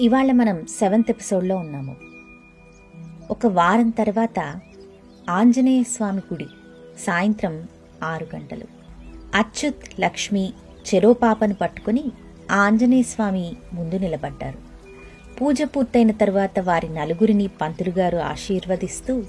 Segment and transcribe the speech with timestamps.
[0.00, 1.96] ఇవాళ మనం సెవెంత్ ఎపిసోడ్లో ఉన్నాము.
[3.30, 4.60] ఒక వారం తర్వాత
[5.30, 6.46] ఆంజనేయ స్వామి గుడి
[6.98, 7.68] సాయంత్రం
[8.02, 8.64] ఆరు గంటలు.
[9.34, 10.52] అచ్యుత్ లక్ష్మి
[10.86, 12.04] చెరో పాపను పట్టుకుని
[12.50, 14.58] ఆ ఆంజనేయ స్వామి ముందు నిలబడ్డారు.
[15.38, 19.24] పూజ పూర్తయిన తర్వాత వారి నలుగురిని పంతులు గారు ఆశీర్వదిస్తూ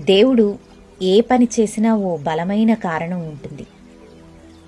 [0.00, 0.58] దేవుడు
[1.02, 3.66] ఏ పని చేసినా ఓ బలమైన కారణం ఉంటుంది.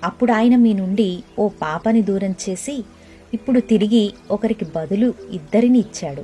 [0.03, 2.83] అప్పుడు ఆయన మీ నుండి ఓ పాపని దూరం చేసి
[3.33, 6.23] ఇప్పుడు తిరిగి ఒకరికి బదులు ఇద్దరిని ఇచ్చాడు.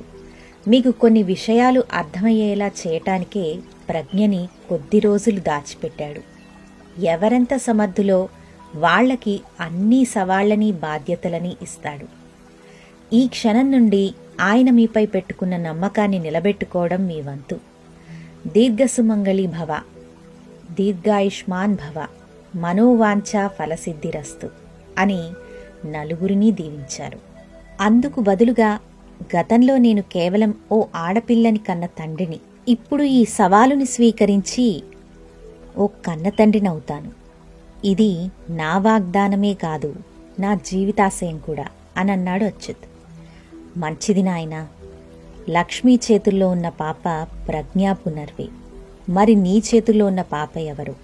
[0.68, 3.58] మీకు కొన్ని విషయాలు అర్థమయ్యేలా చేయటానికే
[3.88, 6.20] ప్రజ్ఞని కొద్ది రోజులు దాచిపెట్టాడు.
[7.04, 8.28] ఎవరెంత సమర్థులో
[8.74, 12.06] వాళ్ళకి అన్ని సవాళ్ళని బాధ్యతలని ఇస్తాడు.
[13.14, 17.56] ఈ క్షణం నుండి ఆయన మీపై పెట్టుకున్న నమ్మకాన్ని నిలబెట్టుకోవడం మీ వంతు.
[18.46, 19.80] దీర్ఘసుమంగళి భవ
[20.70, 22.06] దీర్ఘాయుష్మాన్ భవ
[22.56, 24.50] మనోవాంఛ ఫలసిద్ధిరస్తు
[24.98, 25.30] అని
[25.84, 27.18] నలుగురిని దీవించారు.
[27.80, 28.78] అందుకు బదులుగా
[29.36, 34.82] గతంలో నేను కేవలం ఓ ఆడపిల్లని కన్న తండ్రిని ఇప్పుడు ఈ సవాలుని స్వీకరించి
[35.78, 37.12] ఓ కన్న తండ్రినవుతాను
[37.84, 39.94] ఇది నా వాగ్దానమే కాదు
[40.38, 42.86] నా జీవితాశయం కూడా అని అన్నాడు అచ్యుత్.
[43.78, 44.68] మంచిది నాయనా
[45.50, 48.48] లక్ష్మీ చేతుల్లో ఉన్న పాప ప్రజ్ఞా పునర్వి.
[49.08, 50.94] మరి నీ చేతుల్లో ఉన్న పాప ఎవరు?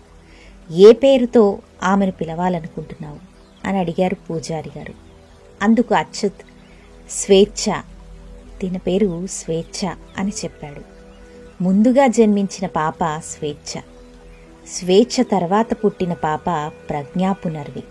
[0.71, 3.30] ఏ పేరుతో ఆమెను పిలవాలనుకుంటున్నావు?
[3.65, 4.95] అని అడిగారు పూజారి గారు.
[5.63, 6.43] అందుకు అచ్యుత్
[7.11, 7.73] స్వేచ్ఛ
[8.63, 10.83] దీని పేరు స్వేచ్ఛ అని చెప్పాడు.
[11.63, 13.81] ముందుగా జన్మించిన పాప స్వేచ్ఛ.
[14.67, 17.83] స్వేచ్ఛ తర్వాత పుట్టిన పాప ప్రజ్ఞా పునర్వి.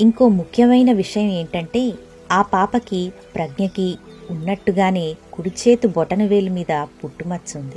[0.00, 1.92] ఇంకో ముఖ్యమైన విషయం ఏంటంటే
[2.32, 3.98] ఆ పాపకి ప్రజ్ఞకి
[4.30, 7.76] ఉన్నట్టుగానే కుడిచేతు బొటనవేలు మీద పుట్టుమచ్చుంది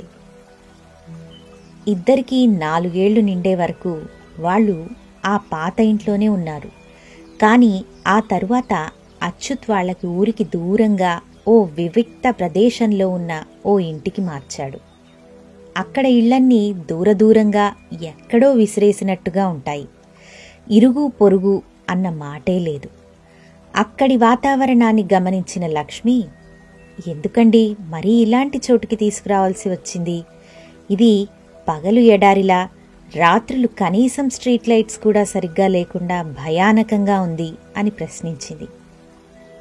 [1.90, 4.02] ఇద్దరికీ నాలుగేళ్ళు నిండే వరకు
[4.38, 4.86] వాళ్ళు
[5.24, 6.68] ఆ పాత ఇంట్లోనే ఉన్నారు.
[7.42, 8.88] కానీ ఆ తరువాత
[9.22, 14.78] అచ్యుత్ వాళ్ళకి ఊరికి దూరంగా ఓ వివిక్త ప్రదేశంలో ఉన్న ఓ ఇంటికి మార్చాడు.
[15.76, 17.72] అక్కడ ఇళ్ళన్నీ దూరదూరంగా
[18.02, 19.88] ఎక్కడో విసిరేసినట్టుగా ఉంటాయి.
[20.70, 22.88] ఇరుగు పొరుగు అన్న మాటే లేదు.
[23.76, 26.24] అక్కడి వాతావరణాన్ని గమనించిన లక్ష్మి
[27.08, 30.22] ఎందుకండి మరీ ఇలాంటి చోటుకి తీసుకురావాల్సి వచ్చింది?
[30.90, 31.28] ఇది
[31.68, 32.68] పగలు ఎడారిలా
[33.16, 38.68] రాత్రులు కనీసం స్ట్రీట్ లైట్స్ కూడా సరిగ్గా లేకుండా భయానకంగా ఉంది అని ప్రశ్నించింది.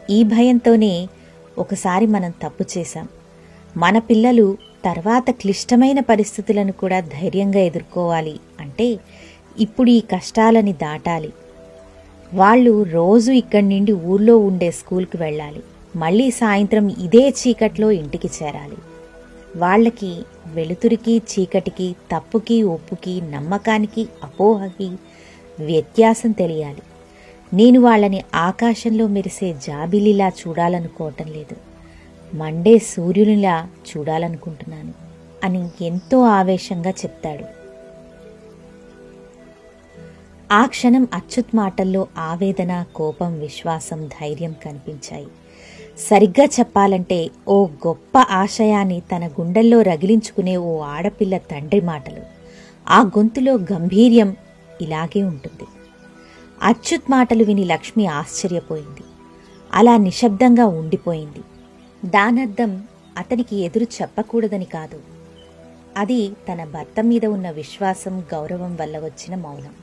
[0.10, 1.08] ఈ భయంతోనే
[1.58, 3.08] ఒకసారి మనం తప్పు చేశాం.
[3.78, 9.00] మన పిల్లలు తర్వాత క్లిష్టమైన పరిస్థితులను కూడా ధైర్యంగా ఎదుర్కోవాలి అంటే
[9.60, 11.34] ఇప్పుడు ఈ కష్టాలని దాటాలి.
[12.34, 15.64] వాళ్ళు రోజు ఇక్కడి నుండి ఊర్లో ఉండే స్కూల్కి వెళ్ళాలి.
[15.96, 18.78] మళ్ళీ సాయంత్రం ఇదే చీకట్లో ఇంటికి చేరాలి.
[19.58, 20.24] వాళ్ళకి
[20.54, 24.96] వెలుతురికి చీకటికి తప్పుకి ఒప్పుకి నమ్మకానికి అపోహకి
[25.60, 26.82] వ్యత్యాసం తెలియాలి.
[27.54, 31.56] నేను వాళ్ళని ఆకాశంలో మెరిసే జాబిలిలా చూడాలనుకోవటం లేదు.
[32.36, 34.94] మండే సూర్యునిలా చూడాలనుకుంటున్నాను
[35.44, 37.46] అని ఎంతో ఆవేశంగా చెప్తాడు.
[40.54, 45.28] ఆ క్షణం అచ్యుత్ మాటల్లో ఆవేదన కోపం విశ్వాసం ధైర్యం కనిపించాయి.
[46.10, 52.22] సరిగ్గా చెప్పాలంటే ఓ గొప్ప ఆశయాన్ని తన గుండెల్లో రగిలించుకునే ఓ ఆడపిల్ల తండ్రి మాటలు.
[52.90, 54.36] ఆ గొంతులో గంభీర్యం
[54.82, 55.68] ఇలాగే ఉంటుంది.
[56.64, 59.04] అచ్యుత్ మాటలు విని లక్ష్మి ఆశ్చర్యపోయింది.
[59.74, 61.42] అలా నిశ్శబ్దంగా ఉండిపోయింది.
[62.10, 62.84] దానర్థం
[63.18, 65.00] అతనికి ఎదురు చెప్పకూడదని కాదు.
[65.98, 69.74] అది తన భర్త మీద ఉన్న విశ్వాసం గౌరవం వల్ల వచ్చిన మౌనం.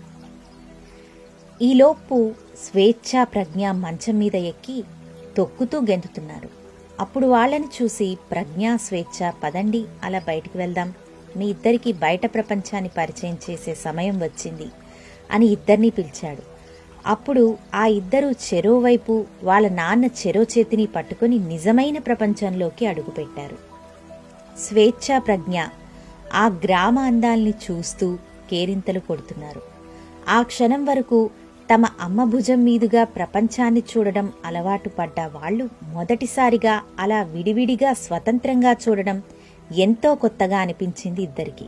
[1.63, 2.33] ఈలోపు
[2.65, 4.85] స్వేచ్ఛా ప్రజ్ఞ మంచం మీద ఎక్కి
[5.37, 6.49] తొక్కుతూ గెంతుతున్నారు.
[7.01, 10.93] అప్పుడు వాళ్ళని చూసి ప్రజ్ఞా స్వేచ్ఛ పదండి అలా బయటికి వెళ్దాం.
[11.37, 14.67] మీ ఇద్దరికీ బయట ప్రపంచాన్ని పరిచయం చేసే సమయం వచ్చింది
[15.31, 16.43] అని ఇద్దరినీ పిలిచాడు.
[17.07, 23.59] అప్పుడు ఆ ఇద్దరు చెరోవైపు వాళ్ళ నాన్న చెరో చేతిని పట్టుకుని నిజమైన ప్రపంచంలోకి అడుగుపెట్టారు.
[24.59, 25.65] స్వేచ్ఛా ప్రజ్ఞ
[26.35, 28.19] ఆ గ్రామ అందాల్ని చూస్తూ
[28.51, 29.63] కేరింతలు కొడుతున్నారు.
[30.29, 31.31] ఆ క్షణం వరకు
[31.73, 39.23] తమ అమ్మ భుజం మీదుగా ప్రపంచాన్ని చూడడం అలవాటు పడ్డ వాళ్ళు మొదటిసారిగా అలా విడివిడిగా స్వతంత్రంగా చూడడం
[39.77, 41.65] ఎంతో కొత్తగా అనిపించింది ఇద్దరికి.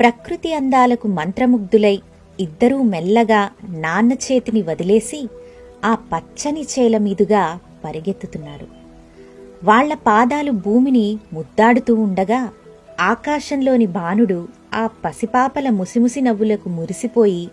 [0.00, 2.00] ప్రకృతి అందాలకు మంత్రముగ్ధులై
[2.40, 5.28] ఇద్దరూ మెల్లగా నాన్న చేతిని వదిలేసి
[5.84, 8.66] ఆ పచ్చని చేల మీదుగా పరిగెత్తుతున్నారు.
[9.64, 12.50] వాళ్ళ పాదాలు భూమిని ముద్దాడుతూ ఉండగా
[13.00, 17.50] ఆకాశంలోని బాణుడు ఆ పసిపాపల ముసిముసి నవ్వులకు మురిసిపోయి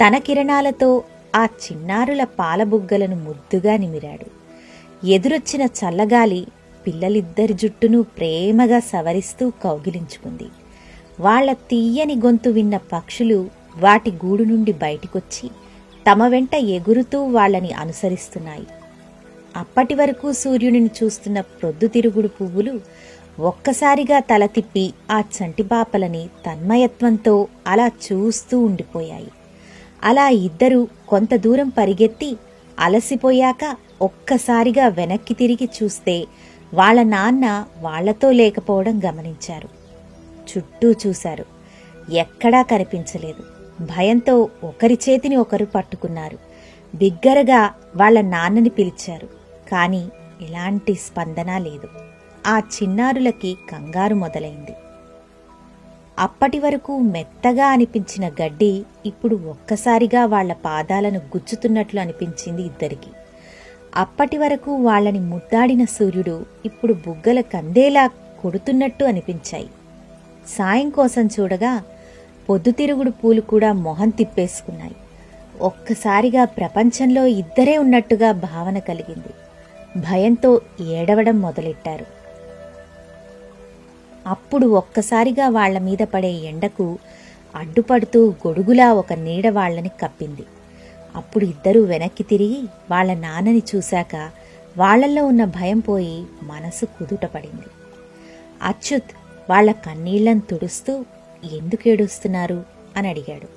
[0.00, 1.02] తన కిరణాలతో
[1.36, 4.26] ఆ చిన్నారుల పాలబుగ్గలను ముద్దుగా నిమిరాడు.
[5.06, 6.46] ఎదురొచ్చిన చల్లగాలి
[6.86, 10.46] పిల్లలిద్దరి జుట్టును ప్రేమగా సవరిస్తూ కౌగిలించుకుంది.
[11.20, 15.50] వాళ్ళ తీయని గొంతు విన్న పక్షులు వాటి గూడు నుండి బయటికొచ్చి
[16.10, 18.66] తమ వెంట ఎగురుతూ వాళ్ళని అనుసరిస్తున్నాయి.
[19.56, 22.80] అప్పటి వరకు సూర్యుడిని చూస్తున్న ప్రొద్దుతిరుగుడు పువ్వులు
[23.40, 29.28] ఒక్కసారిగా తల తిప్పి ఆ చంటిపాపలని తన్మయత్వంతో అలా చూస్తూ ఉండిపోయాయి.
[30.04, 32.36] అలా ఇద్దరూ కొంత దూరం పరిగెత్తి
[32.78, 36.26] అలసిపోయాక ఒక్కసారిగా వెనక్కి తిరిగి చూస్తే
[36.74, 39.68] వాళ్ళ నాన్న వాళ్ళతో లేకపోవడం గమనించారు.
[40.50, 41.44] చుట్టూ చూశారు.
[42.12, 43.42] ఎక్కడా కనిపించలేదు.
[43.84, 46.38] భయంతో ఒకరి చేతిని ఒకరు పట్టుకున్నారు.
[46.94, 49.28] బిగ్గరగా వాళ్ళ నాన్నని పిలిచారు.
[49.70, 50.08] కాని
[50.48, 51.88] ఎలాంటి స్పందన లేదు.
[52.46, 54.72] ఆ చిన్నారులకి కంగారు మొదలైంది.
[56.18, 63.10] అప్పటి వరకు మెత్తగా అనిపించిన గడ్డి ఇప్పుడు ఒక్కసారిగా వాళ్ళ పాదాలను గుచ్చుతున్నట్లు అనిపించింది ఇద్దరికి.
[63.96, 68.06] అప్పటి వరకు వాళ్ళని ముద్దాడిన సూర్యుడు ఇప్పుడు బుగ్గల కందేలా
[68.42, 69.68] కొడుతున్నట్టు అనిపించాయి.
[70.48, 71.82] సాయం కోసం చూడగా
[72.50, 74.96] పొద్దుతిరుగుడు పూలు కూడా మొహం తిప్పేసుకున్నాయి.
[75.60, 79.34] ఒక్కసారిగా ప్రపంచంలో ఇద్దరే ఉన్నట్టుగా భావన కలిగింది.
[80.00, 82.21] భయంతో ఏడవడం మొదలెట్టారు.
[84.26, 86.98] అప్పుడు ఒక్కసారిగా వాళ్ళ మీద పడే ఎండకు
[87.56, 90.42] అడ్డుపడుతూ గొడుగులా ఒక నీడ వాళ్ళని కప్పింది.
[91.16, 94.30] అప్పుడు ఇద్దరూ వెనక్కి తిరిగి వాళ్ళ నాన్నని చూశాక
[94.78, 97.66] వాళ్ళల్లో ఉన్న భయం పోయి మనసు కుదుటపడింది.
[98.62, 99.10] అచ్యుత్
[99.50, 101.04] వాళ్ళ కన్నీళ్ళను తుడుస్తూ
[101.52, 102.64] ఎందుకు ఏడుస్తున్నారు?
[102.96, 103.48] అని అడిగాడు.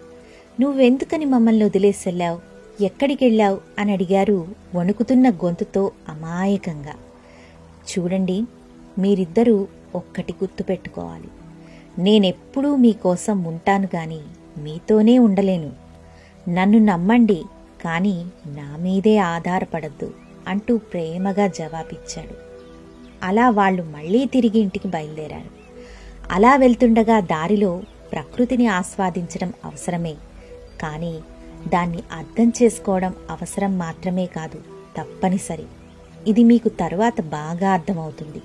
[0.61, 2.39] నువ్వెందుకని మమ్మల్ని వదిలేసెళ్ళావు
[2.83, 3.61] ఎక్కడికెళ్ళావు?
[3.79, 6.93] అని అడిగారు వణుకుతున్న గొంతుతో అమాయకంగా.
[7.91, 8.43] చూడండి
[8.99, 11.29] మీరిద్దరూ ఒక్కటి గుర్తుపెట్టుకోవాలి
[11.99, 14.19] నేనెప్పుడూ మీకోసం ఉంటాను గాని
[14.57, 15.71] మీతోనే ఉండలేను.
[16.49, 17.43] నన్ను నమ్మండి
[17.83, 20.13] కానీ నా మీదే ఆధారపడద్దు
[20.47, 22.35] అంటూ ప్రేమగా జవాబిచ్చాడు.
[23.23, 25.51] అలా వాళ్ళు మళ్ళీ తిరిగి ఇంటికి బయలుదేరారు.
[26.31, 27.71] అలా వెళ్తుండగా దారిలో
[28.11, 30.15] ప్రకృతిని ఆస్వాదించడం అవసరమే
[30.81, 31.13] కానీ
[31.67, 34.59] దాన్ని అర్థం చేసుకోవడం అవసరం మాత్రమే కాదు
[34.97, 35.65] తప్పనిసరి.
[36.27, 38.41] ఇది మీకు తరువాత బాగా అర్థమవుతుంది.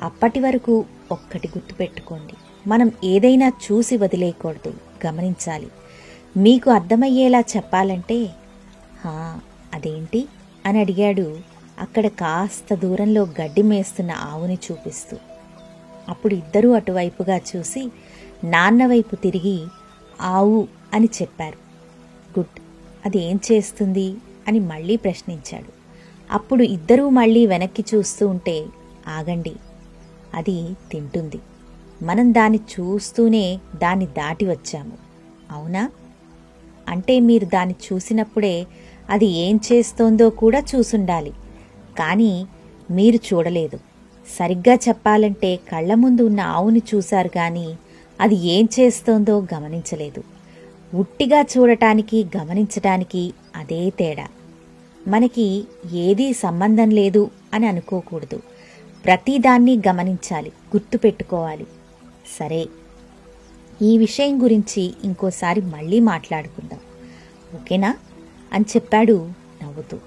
[0.00, 2.34] అప్పటి వరకు ఒక్కటి గుర్తుపెట్టుకోండి.
[2.66, 4.74] మనం ఏదైనా చూసి వదిలేయకూడదు.
[5.06, 5.68] గమనించాలి.
[6.36, 8.24] మీకు అర్థమయ్యేలా చెప్పాలంటే
[9.04, 9.40] హా
[9.74, 10.28] అదేంటి?
[10.66, 11.38] అని అడిగాడు
[11.80, 15.16] అక్కడ కాస్త దూరంలో గడ్డి మేస్తున్న ఆవుని చూపిస్తూ.
[16.08, 17.90] అప్పుడు ఇద్దరూ అటువైపుగా చూసి
[18.44, 19.60] నాన్న వైపు తిరిగి
[20.20, 21.58] ఆవు అని చెప్పారు.
[22.38, 22.60] గుడ్
[23.06, 24.14] అది ఏం చేస్తుంది?
[24.48, 25.72] అని మళ్ళీ ప్రశ్నించాడు.
[26.32, 28.66] అప్పుడు ఇద్దరూ మళ్ళీ వెనక్కి చూస్తూ ఉంటే
[29.08, 29.56] ఆగండి
[30.34, 31.38] అది తింటుంది.
[32.02, 34.92] మనం దాన్ని చూస్తూనే దాన్ని దాటి వచ్చాము.
[35.50, 35.90] అవునా?
[36.88, 38.66] అంటే మీరు దాన్ని చూసినప్పుడే
[39.10, 41.30] అది ఏం చేస్తోందో కూడా చూసుండాలి.
[41.98, 42.46] కానీ
[42.90, 43.78] మీరు చూడలేదు.
[44.38, 47.78] సరిగ్గా చెప్పాలంటే కళ్ళ ముందు ఉన్న ఆవుని చూశారు కానీ
[48.20, 50.24] అది ఏం చేస్తోందో గమనించలేదు.
[50.94, 54.28] ఉట్టిగా చూడటానికి గమనించటానికి అదే తేడా.
[55.08, 58.42] మనకి ఏదీ సంబంధం లేదు అని అనుకోకూడదు.
[59.04, 61.66] ప్రతిదాన్ని గమనించాలి గుర్తుపెట్టుకోవాలి.
[62.40, 62.66] సరే
[63.82, 66.80] ఈ విషయం గురించి ఇంకోసారి మళ్ళీ మాట్లాడుకుందాం.
[67.54, 67.96] ఓకేనా?
[68.52, 69.28] అని చెప్పాడు
[69.62, 69.98] నవ్వుతూ.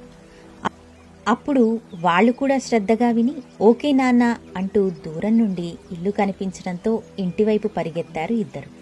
[1.27, 8.81] అప్పుడు వాళ్ళు కూడా శ్రద్ధగా విని ఓకే నాన్న అంటూ దూరం నుండి ఇల్లు కనిపించడంతో ఇంటివైపు పరిగెత్తారు ఇద్దరు.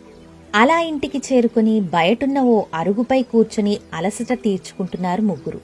[0.55, 5.61] అలా ఇంటికి చేరుకుని బయటున్న ఓ అరుగుపై కూర్చుని అలసట తీర్చుకుంటున్నారు ముగ్గురు.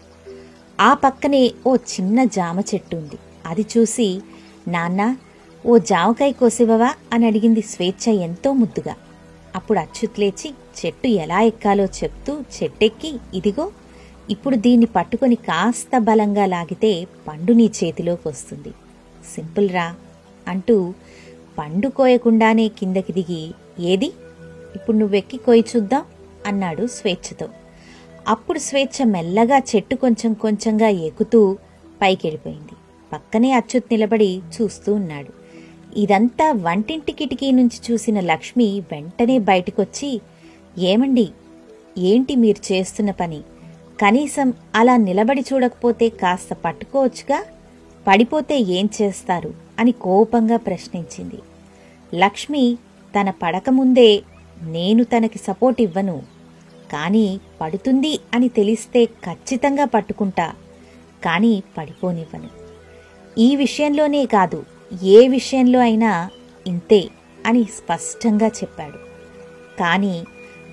[0.80, 3.16] ఆ పక్కనే ఓ చిన్న జామ చెట్టు ఉంది.
[3.46, 4.22] అది చూసి
[4.68, 5.18] నాన్న
[5.66, 8.96] ఓ జావకాయ కోసివవా అని అడిగింది స్వేచ్ఛ ఎంతో ముద్దుగా.
[9.56, 13.72] అప్పుడు అచ్యుత్ లేచి చెట్టు ఎలా ఎక్కాలో చెప్తూ చెట్టెక్కి ఇదిగో
[14.30, 18.72] ఇప్పుడు దీన్ని పట్టుకొని కాస్త బలంగా లాగితే పండు నీ చేతిలోకి వస్తుంది.
[19.36, 19.96] సింపుల్ రా
[20.48, 20.94] అంటూ
[21.58, 24.14] పండు కోయకుండానే కిందకి దిగి ఏది?
[24.76, 26.04] ఇప్పుడు నువ్వెక్కి కోయి చూద్దాం
[26.46, 27.50] అన్నాడు స్వేచ్ఛతో.
[28.28, 31.58] అప్పుడు స్వేచ్ఛ మెల్లగా చెట్టు కొంచెం కొంచెంగా ఎక్కుతూ
[32.02, 32.76] పైకెళ్ళిపోయింది.
[33.18, 35.46] పక్కనే అచ్యుత్ నిలబడి చూస్తూ ఉన్నాడు.
[36.00, 40.22] ఇదంతా వంటింటి కిటికీ నుంచి చూసిన లక్ష్మి వెంటనే బయటికొచ్చి
[40.78, 41.30] ఏమండి
[41.98, 43.42] ఏంటి మీరు చేస్తున్న పని?
[44.02, 47.46] కనీసం అలా నిలబడి చూడకపోతే కాస్త పట్టుకోవచ్చుగా?
[48.08, 49.54] పడిపోతే ఏం చేస్తారు?
[49.80, 51.40] అని కోపంగా ప్రశ్నించింది.
[52.16, 52.78] లక్ష్మి
[53.20, 54.22] తన పడకముందే
[54.64, 56.24] నేను తనకి సపోర్ట్ ఇవ్వను.
[56.92, 60.54] కానీ పడుతుంది అని తెలిస్తే ఖచ్చితంగా పట్టుకుంటా.
[61.26, 62.65] కానీ పడిపోనివ్వను.
[63.38, 64.64] ఈ విషయంలోనే కాదు
[65.04, 66.30] ఏ విషయంలో అయినా
[66.68, 67.10] ఇంతే
[67.46, 68.98] అని స్పష్టంగా చెప్పాడు.
[69.80, 70.24] కానీ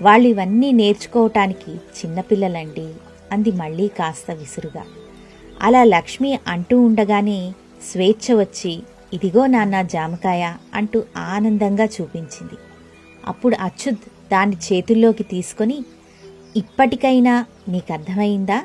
[0.02, 2.94] వాళ్ళు ఇవన్నీ నేర్చుకోవటానికి చిన్నపిల్లలండి
[3.32, 4.84] అంది మళ్ళీ కాస్త విసురుగా.
[5.62, 7.52] అలా లక్ష్మి అంటూ ఉండగానే
[7.92, 12.54] స్వేచ్ఛ వచ్చి ఇదిగో నాన్న జామకాయ అంటూ ఆనందంగా చూపించింది.
[13.26, 15.84] అప్పుడు అచ్యుత్ దాన్ని చేతుల్లోకి తీసుకొని
[16.56, 18.62] ఇప్పటికైనా నీకు అర్థమైందా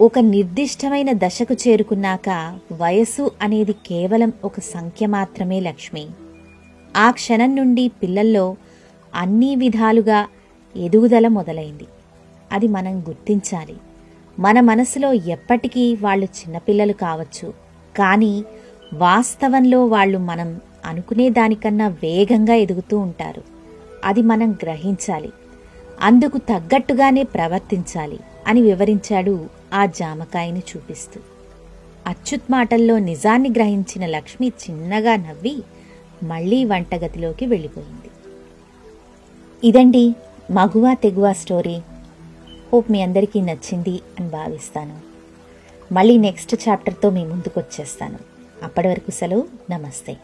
[0.00, 6.06] ఒక నిర్దిష్టమైన దశకు చేరుకున్నాక వయసు అనేది కేవలం ఒక సంఖ్య మాత్రమే లక్ష్మి.
[6.96, 8.56] ఆ క్షణం నుండి పిల్లల్లో
[9.14, 10.28] అన్ని విధాలుగా
[10.76, 11.86] ఎదుగుదల మొదలైంది.
[12.52, 13.76] అది మనం గుర్తించాలి.
[14.38, 17.52] మన మనసులో ఎప్పటికీ వాళ్ళు చిన్నపిల్లలు కావచ్చు.
[17.96, 18.44] కానీ
[18.94, 23.42] వాస్తవంలో వాళ్ళు మనం అనుకునే దానికన్నా వేగంగా ఎదుగుతూ ఉంటారు.
[24.04, 25.32] అది మనం గ్రహించాలి.
[26.00, 28.18] అందుకు తగ్గట్టుగానే ప్రవర్తించాలి.
[28.48, 31.20] అని వివరించాడు ఆ జామకాయని చూపిస్తూ.
[32.06, 35.62] అచ్యుత్ మాటల్లో నిజాన్ని గ్రహించిన లక్ష్మి చిన్నగా నవ్వి
[36.22, 38.10] మళ్ళీ వంటగదిలోకి వెళ్ళిపోయింది.
[39.68, 40.14] ఇదండి
[40.50, 41.80] మగువా తెగువ స్టోరీ.
[42.72, 44.98] హోప్ మీ అందరికీ నచ్చింది అని భావిస్తాను.
[45.92, 48.18] మళ్ళీ నెక్స్ట్ చాప్టర్తో మీ ముందుకు వచ్చేస్తాను
[48.62, 49.48] అప్పటి వరకు సెలవు.
[49.70, 50.16] నమస్తే.